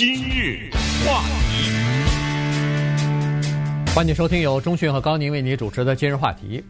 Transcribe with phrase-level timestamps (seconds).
[0.00, 0.70] 今日
[1.04, 1.68] 话题，
[3.94, 6.64] 欢迎收听由中讯和高宁为你主持的今日话题。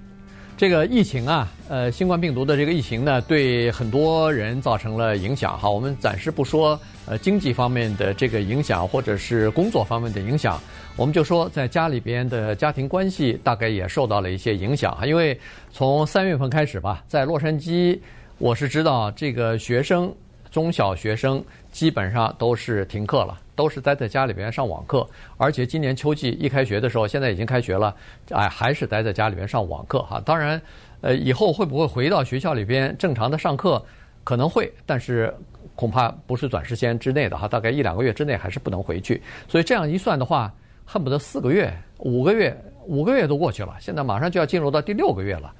[0.56, 5.56] 这个疫情啊，呃，新冠病毒的这个疫情呢，对很多人造成了影响。
[5.56, 10.60] 哈，我们暂时不说呃经济方面的这个影响，或者是工作方面的影响，
[10.96, 14.92] 我们就说在家里边的家庭关系大概也受到了一些影响。
[14.96, 15.38] 哈，因为
[15.70, 17.96] 从三月份开始吧，在洛杉矶，
[18.38, 20.12] 我是知道这个学生。
[20.50, 25.06] 中小学生基本上都是停课了，都是待在家里边上网课。
[25.36, 27.94] 而且今年秋季一开学的时候，现在已经开学了，
[28.30, 30.20] 哎，还是待在家里边上网课哈。
[30.24, 30.60] 当然，
[31.00, 33.82] 呃，以后会不会回到学校里边正常的上课？
[34.22, 35.34] 可能会，但是
[35.74, 39.22] 恐怕不是短时间之内的哈，大概一两个月之内还是不能回去。
[39.48, 40.52] 所以这样一算的话，
[40.84, 42.54] 恨不得四个月、五个月、
[42.86, 45.54] 五个月都过去了，现在马上就要进入到第六个月了。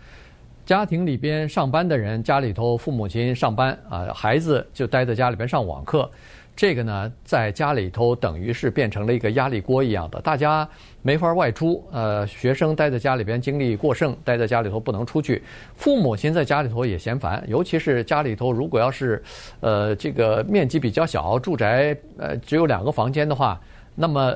[0.71, 6.09] 家庭里边上班的人，家里头父母亲上班啊，孩子就待在家里边上网课，
[6.55, 10.69] 这个呢，在家里头等于是变成了一个压力锅一样的，大家
[11.03, 11.85] 没法外出。
[11.91, 15.43] 呃，学生待在家里边精力过剩，待在家里头不能出去。
[15.75, 19.21] 父母亲在家里头也嫌烦，尤其是家里头如果要是，
[19.59, 23.61] 呃，这个面积比较小，住宅呃只有两个房间的话，
[23.97, 24.33] 那么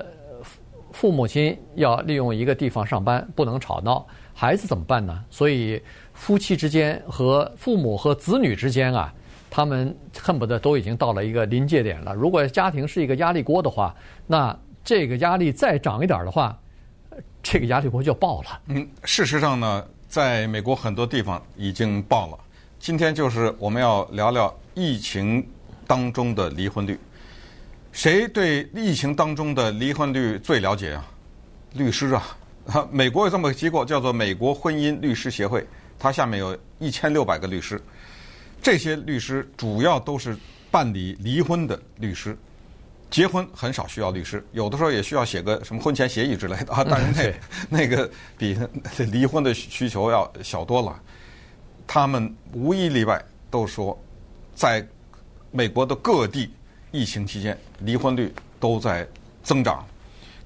[0.91, 5.25] 父母亲要利用一个地方上班，不能吵闹，孩子怎么办呢？
[5.30, 5.80] 所以。
[6.15, 9.12] 夫妻之间和父母和子女之间啊，
[9.51, 12.15] 他们恨不得都已经到了一个临界点了。
[12.15, 13.95] 如果家庭是一个压力锅的话，
[14.27, 16.59] 那这个压力再涨一点的话，
[17.42, 18.61] 这个压力锅就爆了。
[18.69, 22.39] 嗯，事实上呢，在美国很多地方已经爆了。
[22.79, 25.47] 今天就是我们要聊聊疫情
[25.87, 26.98] 当中的离婚率。
[27.92, 31.07] 谁对疫情当中的离婚率最了解啊？
[31.75, 32.37] 律师啊，
[32.91, 35.67] 美国有这么个机构叫做美国婚姻律师协会。
[35.98, 37.81] 他下面有一千六百个律师，
[38.62, 40.36] 这些律师主要都是
[40.70, 42.36] 办理离婚的律师，
[43.11, 47.34] 结婚很少需要律师，有的时候也需要写个什么婚前协议之类的啊，但是
[47.69, 48.59] 那 那个比
[48.98, 51.01] 离婚的需求要小多了。
[51.86, 53.97] 他们无一例外都说，
[54.55, 54.86] 在
[55.51, 56.51] 美国的各地
[56.91, 59.07] 疫情期间，离婚率都在
[59.42, 59.86] 增长。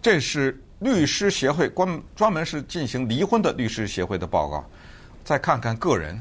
[0.02, 4.68] 这是律师协会专专门是进行离婚的律师协会的报告。
[5.28, 6.18] 再看看个人，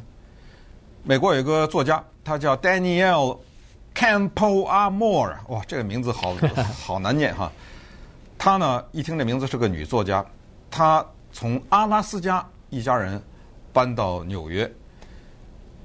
[1.02, 3.40] 美国有一个作家，他叫 Danielle
[3.96, 6.36] Campoamor，哇，这个名字好
[6.78, 7.50] 好难念哈。
[8.38, 10.26] 他呢，一听这名字是个女作家，
[10.70, 13.24] 她从阿拉斯加一家人
[13.72, 14.70] 搬到纽约，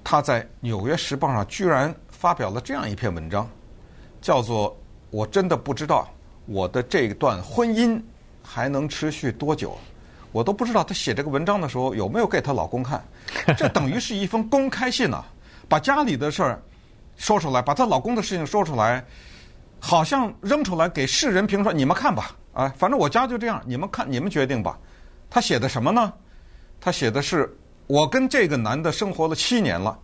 [0.03, 3.49] 她在《纽约时报》上居然发表了这样一篇文章，
[4.21, 4.77] 叫做
[5.11, 6.09] “我真的不知道
[6.47, 8.03] 我的这段婚姻
[8.43, 9.79] 还能持续多久”。
[10.33, 13.05] 我都不知道她写这个文章的时候有没有给她老公看，
[13.57, 15.23] 这等于是一封公开信呐，
[15.69, 16.63] 把家里的事儿
[17.17, 19.05] 说出来，把她老公的事情说出来，
[19.79, 24.79] 好像扔出来给世人评说，你们看吧，啊，反正我家就这样，你们看，你们决定吧。
[25.31, 26.13] 她写的什么呢？
[26.81, 27.55] 她写的是
[27.87, 29.99] 我跟这个男的生活了七年了，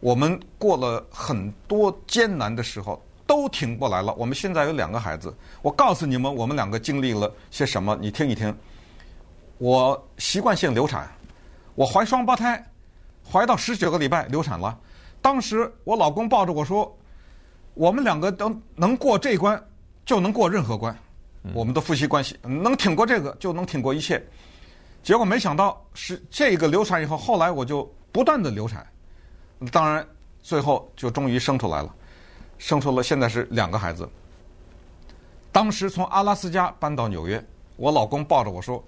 [0.00, 4.12] 我们过了很多艰难的时候，都挺过来了。
[4.14, 8.54] 我们现在有两个孩子，我告诉你们，我们两个经历了些什么，你听一听。
[9.64, 11.10] 我习惯性流产，
[11.74, 12.62] 我怀双胞胎，
[13.26, 14.78] 怀到十九个礼拜流产了。
[15.22, 16.94] 当时我老公抱着我说
[17.72, 19.58] ：“我们两个能能过这一关，
[20.04, 20.94] 就能过任何关。
[21.54, 24.22] 我们的夫妻关系能挺过这个，就能挺过一切。”
[25.02, 28.86] 结果没想到是这个流产以后，后来我就不断的流产，
[29.72, 30.06] 当然
[30.42, 31.90] 最后就终于生出来了，
[32.58, 34.06] 生出了现在是两个孩子。
[35.50, 37.42] 当时从阿拉斯加搬到纽约，
[37.76, 38.84] 我老公抱着我说。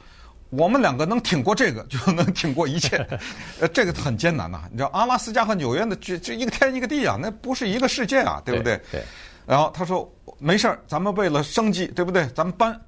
[0.50, 2.96] 我们两个能挺过这个，就能挺过一切。
[3.60, 4.62] 呃，这个很艰难呐。
[4.70, 8.80] 你知道，阿拉斯加和纽约的这这一个天一个地啊，那不是一个世界啊，对不对？
[8.90, 9.02] 对。
[9.46, 12.26] 然后他说：“没事儿，咱们为了生计，对不对？
[12.34, 12.80] 咱们搬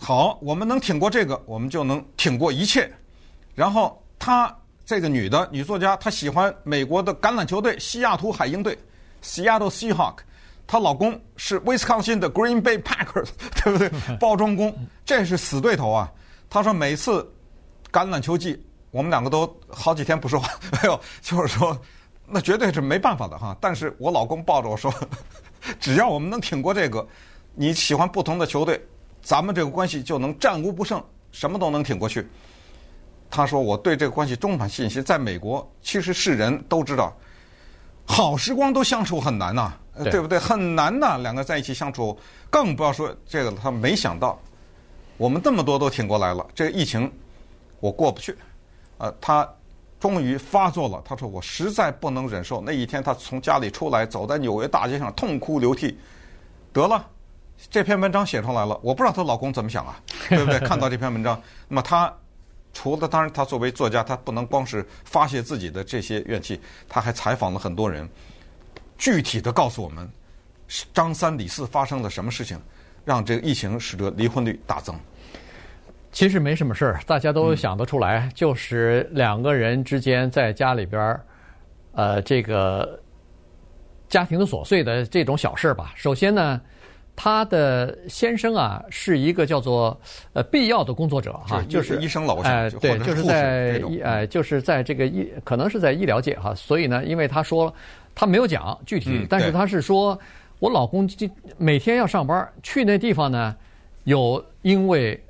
[0.00, 2.92] 好，我们能挺过这个，我们就能挺过一切。”
[3.54, 4.54] 然后她
[4.84, 8.76] 这个女的女作家，她喜欢美国的橄榄球队西雅图海鹰队
[9.22, 10.16] （Seattle Seahawk），
[10.66, 13.28] 她老公是威斯康星的 Green Bay Packers，
[13.62, 13.90] 对不对？
[14.20, 14.74] 包装工，
[15.06, 16.10] 这是死对头啊。
[16.52, 17.26] 他说：“每次
[17.90, 20.50] 橄榄球季，我们两个都好几天不说话。
[20.72, 21.74] 哎呦， 就是说，
[22.26, 23.56] 那绝对是没办法的哈。
[23.58, 24.92] 但是我老公抱着我说，
[25.80, 27.08] 只要我们能挺过这个，
[27.54, 28.78] 你喜欢不同的球队，
[29.22, 32.28] 咱们这个关系就能战无不胜，什么都能挺过去。”
[33.30, 35.02] 他说：“我对这个关系充满信心。
[35.02, 37.16] 在美国，其实是人都知道，
[38.04, 40.38] 好时光都相处很难呐、啊，对不对？
[40.38, 42.14] 很难呐、啊，两个在一起相处，
[42.50, 43.56] 更不要说这个了。
[43.62, 44.38] 他没想到。”
[45.16, 47.12] 我们这么多都挺过来了，这个疫情
[47.80, 48.36] 我过不去，
[48.98, 49.48] 呃，他
[50.00, 51.00] 终于发作了。
[51.04, 55.96] 他说：“我实在不能忍受。”那一天，他从家里出来，走在纽约大街上，痛哭流涕。
[56.72, 57.06] 得了，
[57.70, 60.58] 这篇文章写出来了，我不知道她老公怎么想啊，对不对？
[60.66, 62.12] 看到这篇文章，那么他
[62.72, 68.08] 除了当然，他作为作家，他不能光是发泄自己的这些怨气，他还采访了很多人，
[68.96, 70.10] 具体的告诉我们
[70.94, 72.58] 张三李四发生了什么事情，
[73.04, 74.94] 让这个疫情使得离婚率大增。
[76.10, 81.24] 其实没什么事儿，大家都想得出来，嗯、就是两个人之间在家里边儿，
[81.92, 83.00] 呃，这个
[84.08, 85.92] 家庭的琐碎的这种小事吧。
[85.96, 86.60] 首先呢。
[87.14, 90.00] 他的先生啊，是一个叫做
[90.32, 96.54] 呃必要的工作者哈，就是医生老师，哎，对，就是在医哎，就是在这个医，可能是在医疗界哈。
[96.54, 97.72] 所以呢，因为他说
[98.14, 100.18] 他没有讲具体，但是他是说
[100.62, 101.10] 我老公
[101.58, 103.56] 每天要上班，去那地方呢，
[104.04, 105.20] 有因为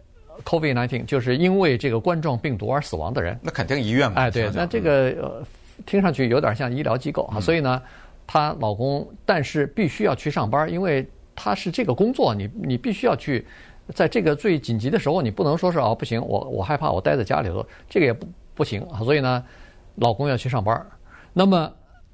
[0.44, 3.38] COVID-19，就是因为这个冠状病毒而死亡的人。
[3.40, 4.20] 那肯定医院嘛。
[4.20, 4.92] 哎，对，那这个
[5.22, 5.42] 呃，
[5.86, 7.40] 听上去有点像医疗机构啊。
[7.40, 7.80] 所以呢，
[8.26, 11.06] 她老公但是必须要去上班，因为。
[11.34, 13.44] 他是这个工作，你你必须要去，
[13.94, 19.00] 在这个最紧急的时候，你不能说是啊不行，我我害怕我待在家里头，这个也不不行啊。
[19.00, 19.42] 所以呢，
[19.94, 20.86] 老公要去上班，
[21.32, 21.72] 那么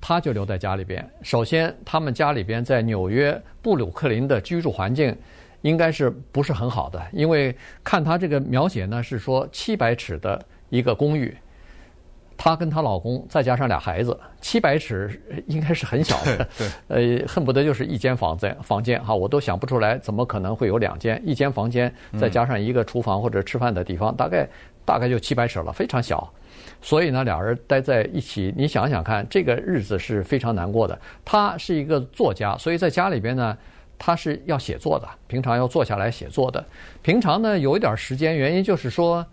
[0.09, 1.07] 他就留在家里边。
[1.21, 5.15] 首先，他们家里边在纽约布鲁克林的居住环境
[5.61, 11.37] 应该是不是很好的，因为看他这个描写呢，是说七百尺的一个公寓。
[12.39, 16.49] 她跟她老公再加上俩孩子，七百尺应该是很小的，
[16.89, 24.49] 呃，恨不得就是一间房子房间哈，我都想不出来怎么可能会有两间，一间房间再加上一个厨房或者吃饭的地方，大概
[24.89, 26.33] 大概就七百尺了，非常小。
[26.81, 30.99] 所以呢，俩人待在一起，你想想看，这个日子是非常难过的。
[31.27, 33.55] 他是一个作家，所以在家里边呢，
[33.99, 36.65] 他是要写作的，平常要坐下来写作的。
[37.03, 39.25] 平常呢，有一点时间，原因就是说。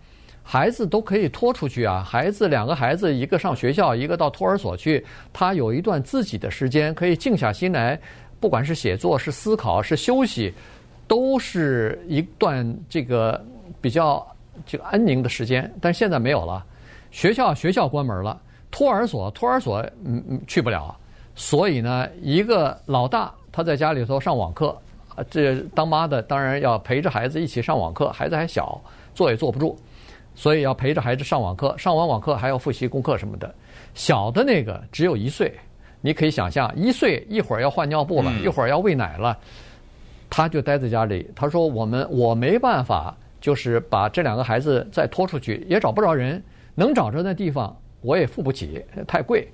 [0.47, 2.05] 孩子都可以拖出去啊！
[2.07, 5.03] 孩子两个孩子，一个上学校，一个到托儿所去。
[5.33, 7.99] 他有一段自己的时间，可以静下心来，
[8.39, 10.53] 不管是写作、是思考、是休息，
[11.07, 13.43] 都是一段这个
[13.81, 14.23] 比较
[14.65, 15.71] 这个安宁的时间。
[15.81, 16.65] 但现在没有了，
[17.11, 18.39] 学校学校关门了，
[18.71, 20.95] 托儿所托儿所嗯嗯去不了。
[21.35, 24.77] 所以呢，一个老大他在家里头上网课，
[25.15, 28.81] 啊，这当妈的当然要陪着孩子一起上网课，孩子还小，
[29.13, 29.77] 坐也坐不住。
[30.37, 33.55] 所以要陪着孩子上网课，上完网课还要复习功课什么的。
[33.93, 35.53] 小的那个只有一岁，
[36.01, 39.37] 你可以想象，一岁一会儿要换尿布了，一会儿要喂奶了，
[40.29, 41.25] 他就待在家里。
[41.33, 43.15] 他说：“我们我没办法，
[43.45, 46.43] 就是把这两个孩子再拖出去，也找不着人，
[46.73, 49.47] 能找着那地方我也付不起，太贵。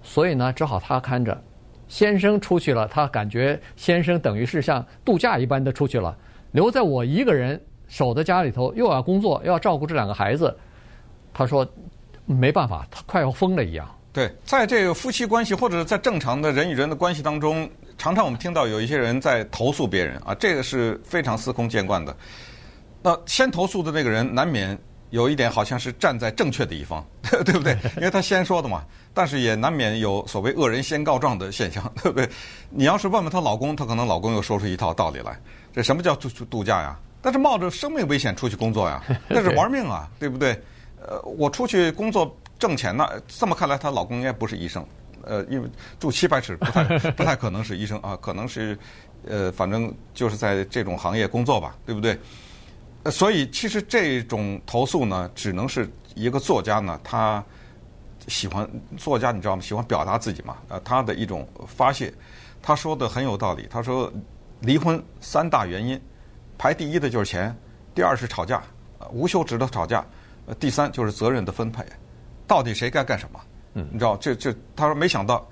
[0.00, 1.38] 所以呢，只好他看着。
[1.86, 6.16] 先生出去了，他感觉先生等于是像度假一般的出去了，
[6.52, 10.52] 留在我一个人。”守在家里头，又要工作，又要照顾这两个孩子。
[11.32, 11.64] 他说
[12.24, 13.88] 没办法，他快要疯了一样。
[14.12, 22.16] 对，在这个夫妻关系或者在正常的人与人的关系当中，常常我们听到有一些人在投诉别人啊，这个是非常司空见惯的。
[23.06, 24.76] 那先投诉的那个人难免
[25.10, 27.78] 有一点好像是站在正确的一方， 对不对？
[27.98, 28.84] 因为他先说的嘛。
[29.14, 32.28] 但是也难免有所谓恶人先告状的现象，对不对？
[32.68, 35.40] 你要是问问她老公，她可能老公又说出一套道理来。
[35.72, 36.98] 这什么叫度度假呀？
[37.22, 39.00] 但是冒着生命危险出去工作呀，
[39.30, 40.60] 那是玩命啊，对不对？
[41.00, 44.84] 呃，我出去工作挣钱呢，这么看来，她老公应该不是医生，
[45.22, 45.68] 呃，因为
[46.00, 48.76] 住七百尺不太不太可能是医生啊，可能是
[49.28, 52.18] 呃，反正就是在这种行业工作吧，对不对？
[53.06, 57.42] 呃，所以其实这种投诉呢，只能是一个作家呢，他
[58.26, 59.62] 喜欢作家，你知道吗？
[59.62, 62.12] 喜欢表达自己嘛，呃，他的一种发泄。
[62.60, 64.12] 他说的很有道理，他说
[64.58, 66.00] 离婚三大原因。
[66.58, 67.56] 排第一的就是钱，
[67.94, 68.60] 第二是吵架，
[69.12, 70.04] 无休止的吵架，
[70.46, 71.84] 呃，第三就是责任的分配，
[72.44, 73.40] 到底谁该干什么？
[73.74, 75.48] 嗯，你知道，这这，他说没想到，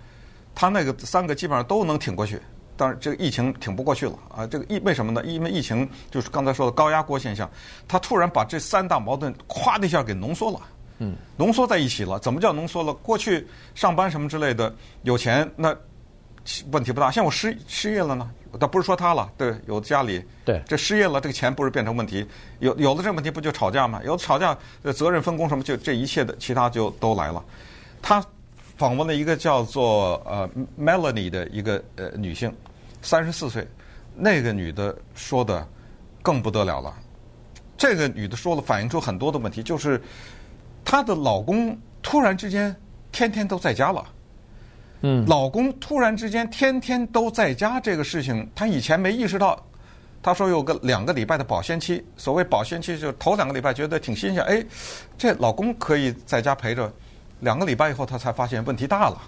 [0.56, 2.40] 他那个三个基本上都能挺过去，
[2.76, 4.46] 但是这个疫情挺不过去了啊！
[4.46, 5.22] 这个疫为什么呢？
[5.24, 7.50] 因为疫情就是刚才说的高压锅现象，
[7.86, 10.60] 他突然把这三大矛盾咵的一下给浓缩了，
[10.98, 12.18] 嗯，浓缩在一起了。
[12.18, 12.92] 怎么叫浓缩了？
[12.92, 15.74] 过去上班什么之类的，有钱那
[16.70, 18.30] 问题不大，像我失失业了呢？
[18.60, 22.24] 倒不是说他了，对，有的家里，对，这失业了，这个钱不是变成问题，
[22.60, 24.00] 有有的这个问题不就吵架吗？
[24.04, 24.56] 有的吵架，
[24.94, 27.44] 责任分工什么，就这一切的其他就都来了。
[28.00, 28.24] 他
[28.76, 32.52] 访问了一个叫做呃 Melanie 的一个呃女性，
[33.02, 33.66] 三十四岁，
[34.16, 35.66] 那个女的说的
[36.22, 36.94] 更不得了了。
[37.76, 40.00] 这个女的说了，反映出很多的问题，就是
[40.84, 42.74] 她的老公突然之间
[43.12, 44.04] 天天都在家了。
[45.02, 49.60] 嗯，老公突然之间天天都在家这个事情，她以前没意识到。
[50.22, 54.64] 她说有个两个礼拜的保鲜期，所谓保鲜期就是头两个礼拜觉得挺新鲜，哎，
[55.18, 56.90] 这老公可以在家陪着，
[57.44, 59.20] 两个礼拜以后她才发现问题大了，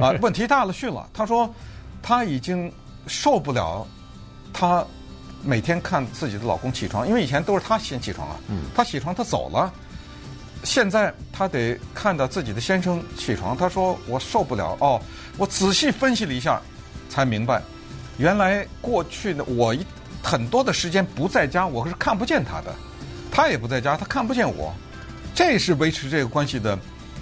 [0.00, 1.08] 啊， 问题大了去了。
[1.12, 1.54] 她说
[2.02, 2.72] 她已经
[3.06, 3.86] 受不了，
[4.52, 4.84] 她
[5.44, 8.36] 每天看自己的老公起床，因为以前都是她先起床啊，
[8.74, 9.72] 她起床她走了，
[10.64, 13.56] 现在她得看到自己的先生起床。
[13.56, 15.00] 她说我受不了哦，
[15.36, 16.60] 我仔细分析了一下，
[17.08, 17.62] 才明白，
[18.16, 19.84] 原来过去的我一
[20.22, 22.74] 很多的时间不在家，我是看不见他的，
[23.30, 24.74] 他也不在家，他看不见我，
[25.34, 26.76] 这是维持这个关系的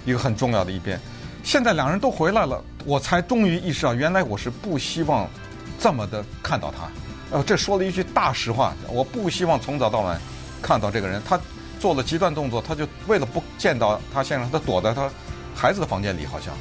[0.07, 0.97] 一个很重要的一边。
[1.43, 5.29] 现在两人都回来了，我才终于意识到，原来我是不希望
[5.77, 6.89] 这么的看到他。
[7.29, 10.17] 呃，这说了一句大实话，我不希望从早到晚
[10.61, 11.21] 看到这个人。
[11.27, 11.37] 他
[11.77, 15.09] 做了极端动作，他就为了不见到他先生，他躲在他
[15.53, 16.53] 孩子的房间里，好像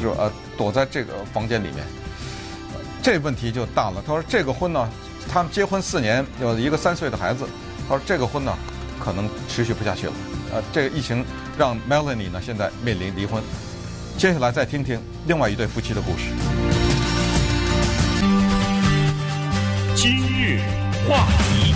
[0.00, 1.84] 就呃躲在这个房间里面。
[3.02, 4.00] 这问题就大了。
[4.06, 4.88] 他说这个婚呢，
[5.28, 7.48] 他们结婚四年，有一个三岁的孩子。
[7.88, 8.56] 他说这个婚呢，
[9.00, 10.12] 可能持续不下去了。
[10.52, 11.24] 呃，这个疫情
[11.58, 13.42] 让 Melanie 呢现在面临离婚。
[14.18, 16.30] 接下来再听听另外一对夫妻的故事。
[19.96, 20.60] 今日
[21.08, 21.74] 话题，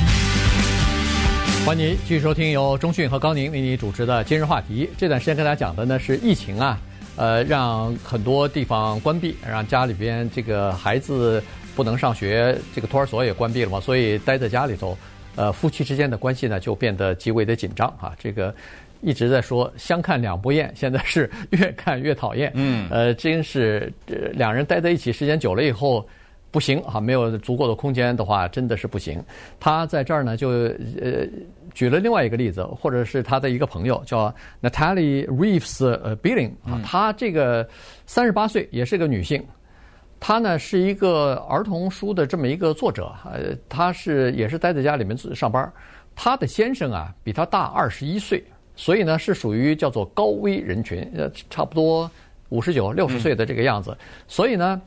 [1.65, 4.89] 欢迎您继续收听由中讯和高宁为你主持的今日话题。
[4.99, 6.79] 这段时间跟大家讲的呢是疫情啊，
[7.17, 11.43] 呃，让很多地方关闭，让家里边这个孩子
[11.75, 14.99] 不能上学，这个托儿所也关闭了嘛，所以待在家里头，
[15.37, 18.55] 呃，夫妻之间的关系呢就变得极为的紧张啊，这个。
[19.07, 22.51] 一直在说相看两不厌，现在是越看越讨厌。
[22.55, 23.93] 嗯，呃，真是
[24.33, 26.05] 两人待在一起时间久了以后
[26.51, 29.23] 不行啊，没有足够的空间的话，真的是不行。
[29.61, 31.25] 他在这儿呢，就呃
[31.73, 37.65] 举了另外一个例子，或者是他的一个朋友叫 Natalie Reeves 呃 Billing 啊，她这个
[38.07, 39.41] 三十八岁，也是个女性。
[40.19, 45.73] 她呢是一个儿童书的这么一个作者，呃，她是也是待在家里面上班。
[46.17, 48.43] 她的先生啊比她大二十一岁。
[48.77, 52.09] 所以呢，是属于叫做高危人群，呃，差不多
[52.51, 53.97] 五十九、六十岁的这个样子。
[54.29, 54.81] 所以呢，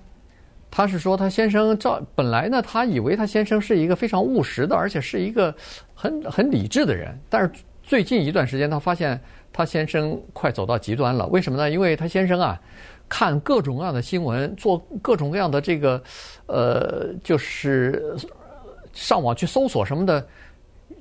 [0.69, 5.53] 他是说他先生照本来呢，他以为他先生是一个非常务实的，而且是一个
[5.95, 7.17] 很很理智的人。
[7.27, 9.19] 但是最近一段时间，他发现
[9.51, 11.25] 他先生快走到极端了。
[11.27, 11.69] 为什么呢？
[11.69, 12.61] 因为他先生啊，
[13.09, 16.01] 看各种各样的新闻，做各种各样的这个，
[16.45, 18.15] 呃，就是
[18.93, 20.23] 上网去搜索什么的，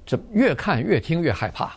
[0.06, 1.76] 这越看越听越害怕。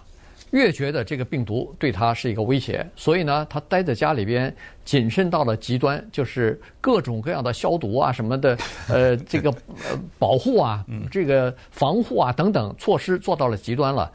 [0.51, 4.53] 越觉得这个病毒对他是一个威胁，所以呢，他待在家里边，
[4.83, 8.57] 谨慎到了极端，就是各种各样的消毒啊什么的，
[8.89, 14.11] 呃，这个呃保护啊，这个防护啊等等措施做到了极端了，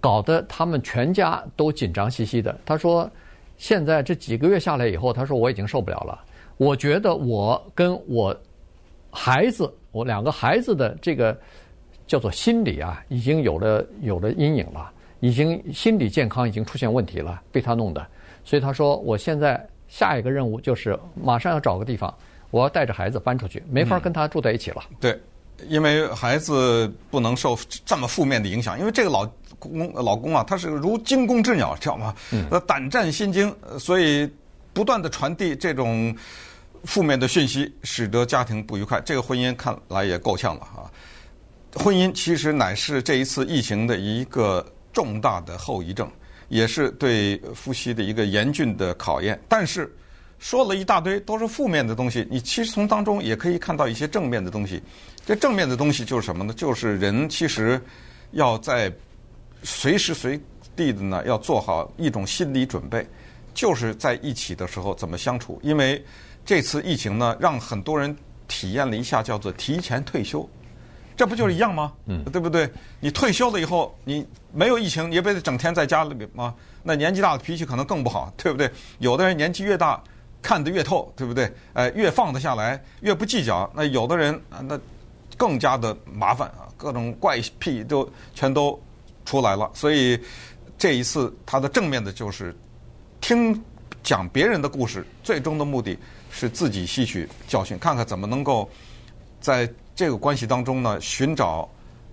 [0.00, 2.58] 搞得他们全家都紧张兮兮的。
[2.66, 3.08] 他说，
[3.56, 6.18] 现在这几个月下来以后，他说我已经受不了了，
[6.56, 8.36] 我觉得我跟我
[9.12, 11.38] 孩子，我两个孩子的这个
[12.04, 14.92] 叫做心理啊，已经有了有了阴影了。
[15.20, 18.06] 已经心理健康已经出现问题了，被他弄的，
[18.44, 22.14] 所以他说：“我现在下一个任务就是马上要找个地方，
[22.50, 24.82] 我要带着孩子搬出去，没法跟他住在一起了。
[24.90, 25.20] 嗯”对，
[25.66, 32.14] 因为孩子不能受这么负面的影响，因为这个老公老公啊，他是如惊弓之鸟，知道吗？
[32.50, 34.30] 呃，胆战心惊，所以
[34.72, 36.16] 不断的传递这种
[36.84, 39.00] 负面的讯息，使得家庭不愉快。
[39.04, 40.86] 这个婚姻看来也够呛了啊！
[41.74, 44.64] 婚姻其实乃是这一次疫情的一个。
[44.98, 46.10] 重大的后遗症，
[46.48, 49.40] 也是对夫妻的一个严峻的考验。
[49.48, 49.88] 但是
[50.40, 54.82] 说了一大堆都是负面的东西，你其实从当中也可以看到一些正面的东西。
[55.24, 56.52] 这正面的东西就是什么呢？
[56.52, 57.80] 就是人其实
[58.32, 58.92] 要在
[59.62, 60.40] 随时随
[60.74, 63.06] 地的呢，要做好一种心理准备，
[63.54, 65.60] 就是在一起的时候怎么相处。
[65.62, 66.04] 因为
[66.44, 68.16] 这次疫情呢，让很多人
[68.48, 70.48] 体验了一下叫做提前退休。
[71.18, 71.92] 这不就是一样吗？
[72.06, 72.70] 嗯，对不对？
[73.00, 76.54] 你退休了以后，你没有疫情，你也不得整天在家里面吗？
[76.84, 78.70] 那年纪大的脾气可能更不好，对不对？
[79.00, 80.00] 有的人年纪越大，
[80.40, 81.52] 看得越透，对不对？
[81.72, 83.68] 哎，越放得下来，越不计较。
[83.74, 84.78] 那有的人啊，那
[85.36, 88.80] 更加的麻烦啊，各种怪癖都全都
[89.24, 89.68] 出来了。
[89.74, 90.16] 所以
[90.78, 92.54] 这一次，他的正面的就是
[93.20, 93.60] 听
[94.04, 95.98] 讲别人的故事，最终的目的
[96.30, 98.70] 是自己吸取教训，看看怎么能够
[99.40, 99.68] 在。
[99.98, 101.68] 这个关系当中呢，寻找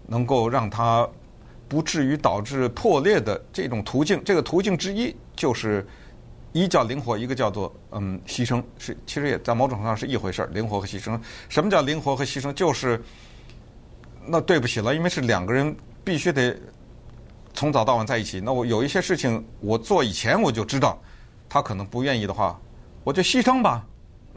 [0.07, 1.07] 能够让他
[1.67, 4.19] 不至于导致破裂的这种途径。
[4.23, 5.85] 这个途径之一就是
[6.51, 10.47] 一叫灵活，一个叫做嗯牺牲，是其实也在某种程度上是一回事儿。
[10.51, 12.51] 灵活和牺牲，什么叫灵活和牺牲？
[12.53, 12.99] 就是
[14.25, 16.57] 那对不起了，因为是两个人必须得
[17.53, 18.41] 从早到晚在一起。
[18.41, 20.99] 那我有一些事情我做以前我就知道，
[21.47, 22.59] 他可能不愿意的话，
[23.03, 23.85] 我就牺牲吧。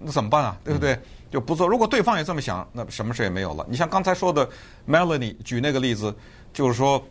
[0.01, 0.57] 那怎么办啊？
[0.65, 0.95] 对不对？
[0.95, 1.69] 嗯就不做。
[1.69, 3.67] 如果对方也这么想，那什么事也没有了。
[3.69, 4.49] 你像刚才说的
[4.89, 6.15] Melanie 举那个例子，
[6.55, 7.03] 就是说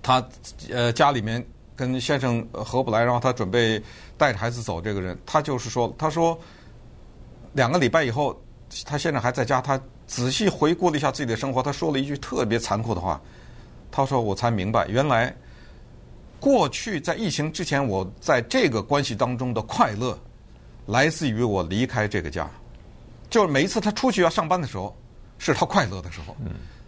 [0.00, 0.24] 他
[0.70, 1.44] 呃家里面
[1.74, 3.82] 跟先生合不来，然后他准备
[4.16, 4.80] 带着孩子走。
[4.80, 6.38] 这个人他就是说，他说
[7.54, 8.40] 两个礼拜以后，
[8.84, 13.20] 他先生还在家，他仔细回顾了一下自己的生活，他说了一句特别残酷的话。
[13.90, 15.32] 他说：“我才明白，原来
[16.40, 20.18] 过去在疫情之前，我在这个关系当中的快乐，
[20.86, 22.48] 来自于我离开这个家。
[23.30, 24.96] 就是每一次他出去要上班的时候，
[25.38, 26.36] 是他快乐的时候。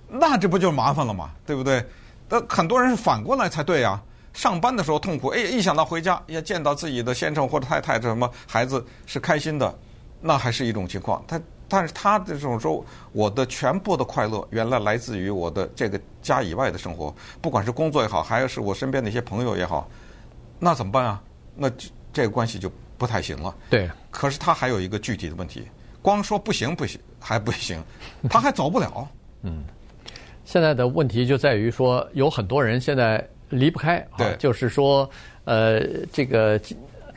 [0.09, 1.31] 那这不就麻烦了吗？
[1.45, 1.85] 对不对？
[2.29, 4.01] 那很多人是反过来才对呀。
[4.33, 9.77] 上班的时候痛苦，哎，一想到回家要见到自己的先生或者太太这什么孩子是开心的，
[10.21, 11.23] 那还是一种情况。
[11.27, 17.13] 他。”但是他的这种说，我的全部的快乐原来来自于我的这个家以外的生活，
[17.43, 19.91] 不管是工作也好，还是我身边的一些朋友也好，
[20.61, 21.21] 那怎么办啊？
[21.57, 23.55] 那这这个关系就不太行了。
[23.71, 23.89] 对。
[24.11, 25.67] 可是他还有一个具体的问题，
[26.03, 27.83] 光说不行不行还不行，
[28.29, 29.09] 他还走不了。
[29.43, 29.65] 嗯。
[30.45, 35.09] 现在的问题就在于说，有很多人现在离不开，对，就是说，
[35.45, 35.81] 呃，
[36.13, 36.61] 这个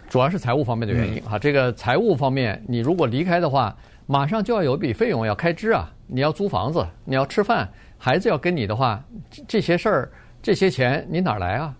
[0.09, 1.38] 主要是财务方面的原因啊。
[1.38, 3.75] 这个财务方面，你如果离开的话。
[4.12, 5.88] 马上就要有一笔费用要开支啊！
[6.07, 9.00] 你要租房子，你要吃饭，孩子要跟你的话，
[9.48, 11.71] 这些事儿、这些钱你哪来啊？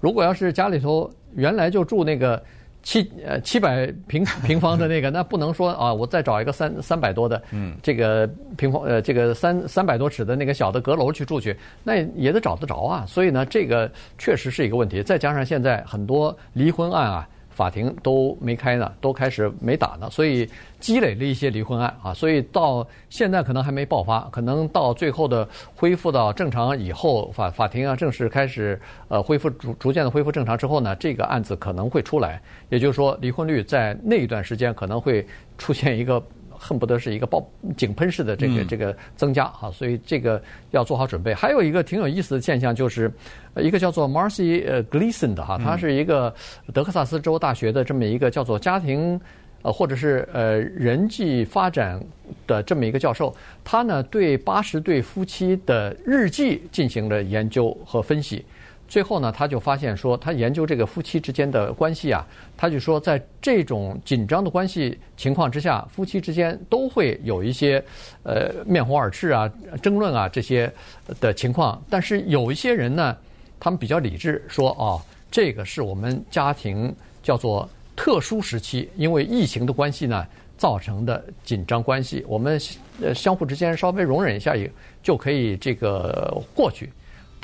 [0.00, 2.42] 如果要是家里头原来就住那个
[2.86, 13.04] 七呃七百平 平方的那个，那不能说啊，我再找一个三三百多的，嗯，这个平方呃这个三三百多尺的那个小的阁楼去住去，那也得找得着啊。
[13.04, 15.02] 所以呢，这个确实是一个问题。
[15.02, 17.28] 再加上现在很多离婚案啊。
[17.56, 20.46] 法庭都没开呢，都开始没打呢，所以
[20.78, 36.22] 积累了一些离婚案啊，所以到现在可能还没爆发，可能到最后的恢复到正常以后，法法庭啊正式开始呃恢复逐逐渐的恢复正常之后呢，这个案子可能会出来，也就是说离婚率在那一段时间可能会出现一个。
[36.66, 37.46] 恨不得是一个爆
[37.76, 40.42] 井喷式的这个这个增加啊，所以这个
[40.72, 41.32] 要做好准备。
[41.32, 43.12] 还有一个挺有意思的现象，就是
[43.54, 46.34] 一个叫做 Marcy 呃 Gleason 的哈，他是一个
[46.74, 49.20] 德克萨斯州大学的这么一个叫做家庭
[49.62, 52.02] 呃或者是呃人际发展
[52.46, 53.32] 的这么一个教授，
[53.62, 58.44] 他呢对八十对夫妻的日记进行了研究和分析。
[58.88, 67.82] 最后呢，他就发现说，他研究这个夫妻之间的关系啊，他就说，在这种紧张的关系情况之下，夫妻之间都会有一些
[68.22, 69.50] 呃面红耳赤啊、
[69.82, 70.72] 争论啊这些
[71.20, 71.82] 的情况。
[71.90, 73.16] 但是有一些人呢，
[73.58, 80.24] 他们比较理智，说哦，这个是我们家庭叫做特殊时期，因为疫情的关系呢
[80.56, 82.58] 造成的紧张关系，我们
[83.02, 84.70] 呃相互之间稍微容忍一下也
[85.02, 86.88] 就可以这个过去。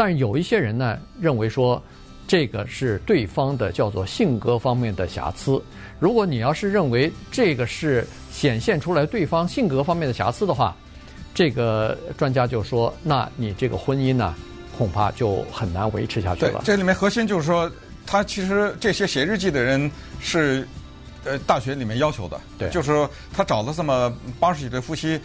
[0.05, 1.81] 但有一些人呢，认为说，
[2.27, 5.63] 这个是对方的叫做性格方面的瑕疵。
[6.01, 10.77] 如果你要是认为这个是显现出来对方性格方面的瑕疵的话，
[11.33, 14.35] 这个专家就说，那你这个婚姻呢，
[14.77, 16.59] 恐怕就很难维持下去了。
[16.59, 17.71] 对，这里面核心就是说，
[18.05, 19.89] 他其实这些写日记的人
[20.19, 20.67] 是，
[21.23, 25.21] 呃，大学里面要求的，对，就是说他找了这么八十几对夫妻。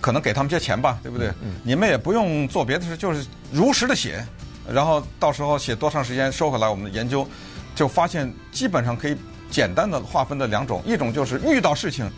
[0.00, 1.28] 可能给他们些钱吧，对不对？
[1.42, 4.24] 嗯，你们也不用做别的事，就是如实的写，
[4.72, 7.26] 然后到时候写多长时间收回来，我们的研究
[7.74, 9.16] 就发现基本上可以
[9.50, 12.08] 简单的划分的两种，一种就是遇到事情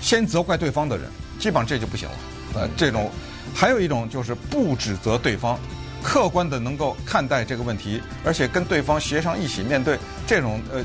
[0.00, 1.06] 先责怪对方的人，
[1.38, 2.14] 基本上这就不行了。
[2.54, 3.10] 呃，这种
[3.54, 5.58] 还有一种就是不指责对方，
[6.02, 10.84] 客观的能够看待这个问题，而且跟对方协商一起面对，这种呃，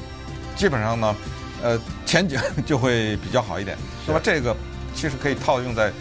[0.56, 1.15] 基本上呢，
[1.62, 3.78] 呃，前景就会比较好一点。
[4.08, 4.56] 那么这个
[4.95, 5.91] 其实可以套用在。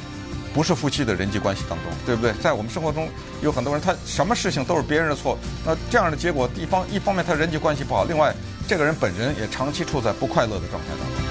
[0.54, 2.32] 不是夫妻的人际关系当中，对不对？
[2.42, 3.08] 在我们生活中，
[3.42, 8.34] 有很多人，他什么事情都是别人的错，那这样的结果，一方一方面他人际关系不好，另外
[8.66, 11.27] 这个人本人也长期处在不快乐的状态当中。